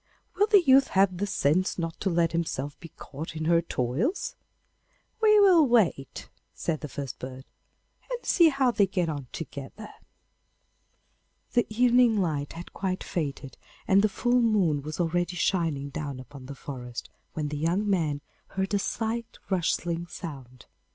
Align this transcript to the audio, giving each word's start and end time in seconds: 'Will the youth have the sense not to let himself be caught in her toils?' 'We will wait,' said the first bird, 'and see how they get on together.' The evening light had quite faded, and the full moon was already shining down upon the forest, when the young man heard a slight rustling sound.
'Will 0.33 0.47
the 0.47 0.63
youth 0.63 0.87
have 0.87 1.17
the 1.17 1.27
sense 1.27 1.77
not 1.77 1.99
to 1.99 2.09
let 2.09 2.31
himself 2.31 2.75
be 2.79 2.89
caught 2.89 3.35
in 3.35 3.45
her 3.45 3.61
toils?' 3.61 4.35
'We 5.21 5.39
will 5.41 5.67
wait,' 5.67 6.27
said 6.55 6.81
the 6.81 6.87
first 6.87 7.19
bird, 7.19 7.45
'and 8.09 8.25
see 8.25 8.49
how 8.49 8.71
they 8.71 8.87
get 8.87 9.09
on 9.09 9.27
together.' 9.31 9.93
The 11.51 11.67
evening 11.69 12.17
light 12.19 12.53
had 12.53 12.73
quite 12.73 13.03
faded, 13.03 13.57
and 13.87 14.01
the 14.01 14.09
full 14.09 14.41
moon 14.41 14.81
was 14.81 14.99
already 14.99 15.35
shining 15.35 15.89
down 15.89 16.19
upon 16.19 16.47
the 16.47 16.55
forest, 16.55 17.11
when 17.33 17.49
the 17.49 17.57
young 17.57 17.87
man 17.87 18.21
heard 18.47 18.73
a 18.73 18.79
slight 18.79 19.37
rustling 19.51 20.07
sound. 20.07 20.65